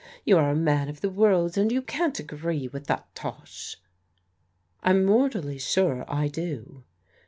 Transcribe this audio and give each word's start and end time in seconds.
You 0.25 0.39
are 0.39 0.49
a 0.49 0.55
man 0.55 0.89
of 0.89 1.01
the 1.01 1.11
world, 1.11 1.59
and 1.59 1.71
you 1.71 1.83
can't 1.83 2.15
ag^ee 2.17 2.73
with 2.73 2.87
that 2.87 3.13
tosh?"" 3.13 3.77
I'm 4.81 5.05
mortally 5.05 5.59
sure 5.59 6.11
I 6.11 6.27
do." 6.27 6.85